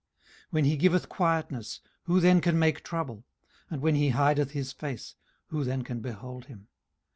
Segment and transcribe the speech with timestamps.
[0.45, 3.23] 18:034:029 When he giveth quietness, who then can make trouble?
[3.69, 5.13] and when he hideth his face,
[5.49, 6.69] who then can behold him?